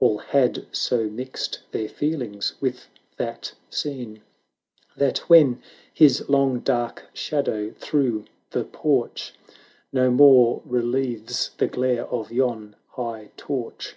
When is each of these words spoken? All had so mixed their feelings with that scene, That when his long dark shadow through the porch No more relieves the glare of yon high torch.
All 0.00 0.18
had 0.18 0.66
so 0.72 1.04
mixed 1.04 1.60
their 1.70 1.88
feelings 1.88 2.54
with 2.60 2.88
that 3.18 3.52
scene, 3.70 4.20
That 4.96 5.18
when 5.30 5.62
his 5.94 6.28
long 6.28 6.58
dark 6.58 7.04
shadow 7.12 7.70
through 7.70 8.24
the 8.50 8.64
porch 8.64 9.34
No 9.92 10.10
more 10.10 10.60
relieves 10.64 11.52
the 11.58 11.68
glare 11.68 12.06
of 12.08 12.32
yon 12.32 12.74
high 12.96 13.30
torch. 13.36 13.94